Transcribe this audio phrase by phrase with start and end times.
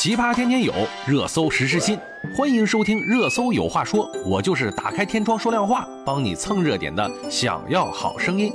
[0.00, 0.72] 奇葩天天有，
[1.08, 1.98] 热搜时时新。
[2.32, 7.10] 欢迎收听《热搜有话说》，我就是打开天窗说亮话，帮你蹭热点的。
[7.28, 8.52] 想要好声音。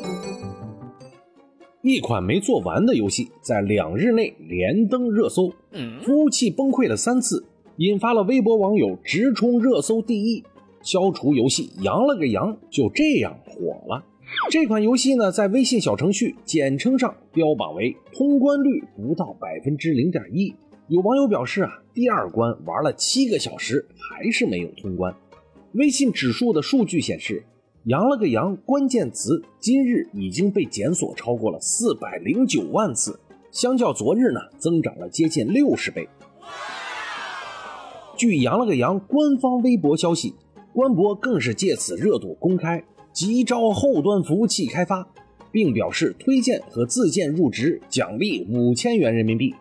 [1.81, 5.49] 一款没做完的游戏在两日内连登热搜，
[6.01, 10.41] 服务器崩溃了三次，引发了微博网友直冲热搜第一。
[10.81, 14.01] 消除游戏羊了个羊，就这样火了。
[14.49, 20.55] 这款游戏呢，在微信小程序简称上标榜为通关率不到百分之零点一。
[20.93, 25.11] 有网友表示啊，第二关玩了七个小时还是没有通关。
[25.71, 27.43] 微信指数的数据显示，
[27.85, 33.19] 羊了个羊关键词今日已经被检索超过了四百零九万次，
[33.51, 36.07] 相较昨日呢，增长了接近六十倍。
[38.15, 40.35] 据羊了个羊官方微博消息。
[40.73, 45.07] 官博更是借此热度公开，急招后端服务器开发，
[45.51, 49.55] 并表示推荐和自荐入职奖励五千元人民币。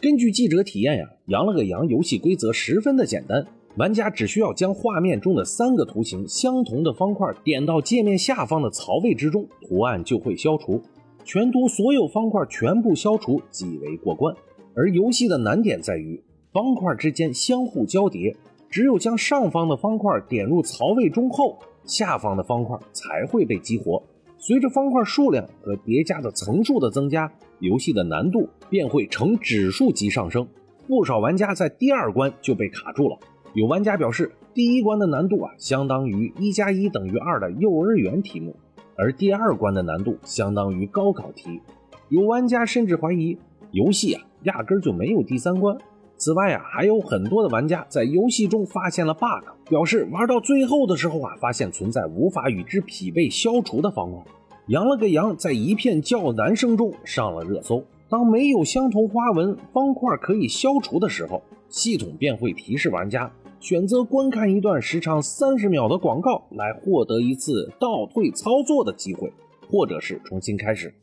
[0.00, 10.80] 根据记者体验呀，羊了个羊游戏规则十分的简单，玩家只需要将画面中的三个图形相同的方块点到界面下方的槽位之中，图案就会消除。
[11.24, 14.34] 全图所有方块全部消除即为过关。
[14.74, 18.36] 而游戏的难点在于方块之间相互交叠。
[18.68, 24.02] 只有将上方的方块点入槽位中后，下方的方块才会被激活。
[24.46, 30.46] 随着方块数量和叠加的层数的增加，游戏的难度便会呈指数级上升。
[30.86, 33.18] 不少玩家在第二关就被卡住了。
[33.54, 38.54] 有玩家表示，第一关的难度啊，相当于一加一等于二的幼儿园题目，
[38.96, 41.60] 而第二关的难度相当于高考题。
[42.08, 43.36] 有玩家甚至怀疑，
[43.72, 45.76] 游戏啊，压根就没有第三关。
[46.18, 54.22] 此外啊，还有很多的玩家在游戏中发现了 bug，表示玩到最后的时候啊，发现存在无法与之匹配消除的方块。
[54.68, 57.84] 羊了个羊在一片叫男声中上了热搜。
[58.08, 69.30] 当没有相同花纹方块可以消除的时候，系统便会提示玩家选择观看一段时长三十秒的广告来获得一次倒退操作的机会，
[69.68, 70.94] 或者是重新开始。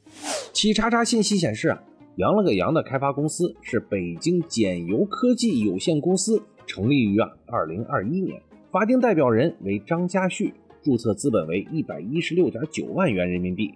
[0.53, 1.84] 企查查信息显示啊。
[2.18, 8.40] 羊了个羊的开发公司是北京简游科技有限公司，成立于啊二零二一年，
[8.72, 10.53] 法定代表人为张家旭，
[10.84, 13.73] 注册资本为一百一十六点九万元人民币。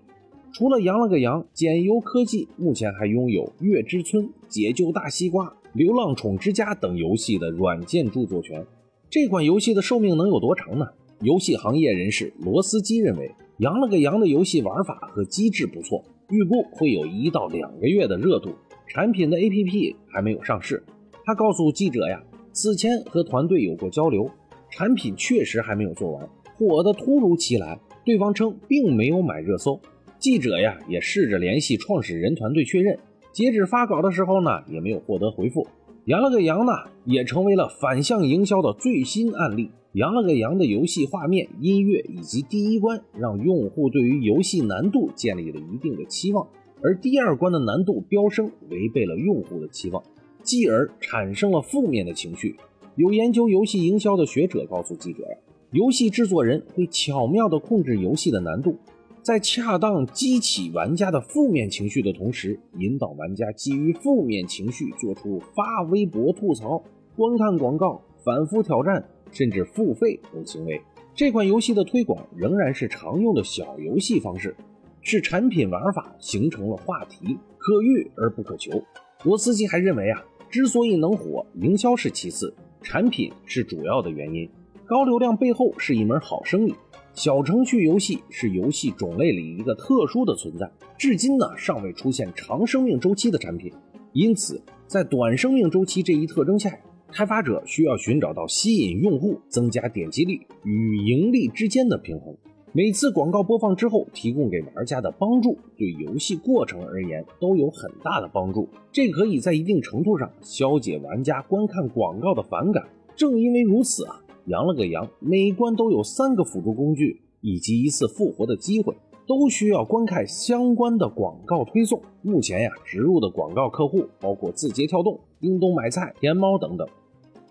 [0.53, 8.63] 除了羊了个羊，简游科技目前还拥有月之村、解救大西瓜、流浪宠之家等游戏的软件著作权。
[9.09, 10.85] 这款游戏的寿命能有多长呢？
[11.21, 16.03] 游戏行业人士罗斯基认为，羊了个羊的游戏玩法和机制不错。
[16.29, 18.49] 预估会有一到两个月的热度，
[18.87, 20.83] 产品的 APP 还没有上市。
[21.23, 22.21] 他告诉记者呀，
[22.51, 24.29] 此前和团队有过交流，
[24.69, 26.27] 产品确实还没有做完，
[26.57, 27.79] 火的突如其来。
[28.03, 29.79] 对方称并没有买热搜。
[30.19, 32.97] 记者呀也试着联系创始人团队确认，
[33.31, 35.65] 截止发稿的时候呢，也没有获得回复。
[36.05, 36.71] 羊了个羊呢，
[37.05, 39.71] 也成为了反向营销的最新案例。
[39.97, 46.47] 羊了个羊的游戏画面、音乐以及第一关，让用户对于游戏难度建立了一定的期望，
[46.83, 50.03] 而第二关的难度飙升，违背了用户的期望，
[50.43, 52.55] 继而产生了负面的情绪。
[52.95, 55.23] 有研究游戏营销的学者告诉记者，
[55.71, 58.77] 游戏制作人会巧妙地控制游戏的难度，
[59.23, 66.83] 在恰当激起玩家的负面情绪的同时，引导玩家基于负面情绪做出发微博吐槽、
[67.15, 69.03] 观看广告、反复挑战。
[69.31, 70.81] 甚至付费等行为，
[71.15, 74.55] 这款游戏的推广仍然是常用的小游戏方式，
[75.01, 78.83] 是产品玩法形成了话题，可遇而不可求。
[79.23, 84.49] 罗斯基还认为啊，之所以能火，营销是其次，产品是主要的原因。
[84.85, 86.73] 高流量背后是一门好生意。
[87.13, 93.73] 小程序游戏是游戏种类里一个特殊的存在，至今呢尚未出现长生命周期的产品，
[94.13, 96.71] 因此在短生命周期这一特征下。
[97.11, 102.35] 开发者需要寻找到吸引用户、增加点击率与盈利之间的平衡。
[102.73, 108.67] 每次广告播放之后提供给玩家的帮助，对游戏过程而言都有很大的帮助。
[108.91, 112.83] 这可以在一定程度上消解玩家观看广告的反感。
[113.15, 118.95] 正因为如此啊，羊了个羊，每关都有三个辅助工具以及一次复活的机会。
[119.27, 122.01] 都需要观看相关的广告推送。
[122.21, 126.87] 目前呀，植入的广告客户包括字节跳动、叮咚买菜、天猫等等。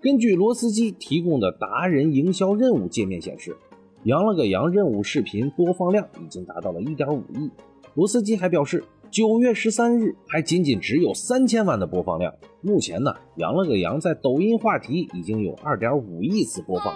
[0.01, 3.57] 根据罗斯基提供的达人营销任务界面显示，
[4.05, 7.51] 羊了个羊任务视频播放量已经达到了1.5亿。
[7.95, 12.35] 罗斯基还表示，九月十三日还仅仅只有三千万的播放量。
[12.61, 16.95] 目前呢，羊了个羊在抖音话题已经有2.5亿次播放。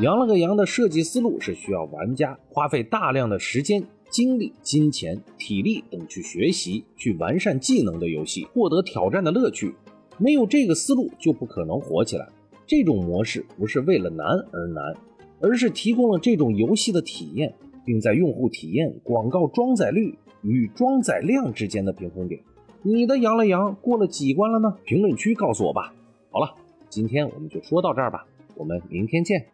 [0.00, 9.74] 羊了个羊的设计思路是需要玩家花费大量的时间、精力、金钱、体力等去学习、去完善技能的游戏，获得挑战的乐趣。
[10.18, 12.28] 没有这个思路就不可能火起来。
[12.66, 14.94] 这种模式不是为了难而难，
[15.40, 17.54] 而是提供了这种游戏的体验，
[17.84, 22.40] 并在用户体验、广告装载率与装载量之间的平衡点。
[22.82, 24.76] 你的羊了羊过了几关了呢？
[24.84, 25.94] 评论区告诉我吧。
[26.30, 26.54] 好了，
[26.88, 28.26] 今天我们就说到这儿吧，
[28.56, 29.46] 我们明天见。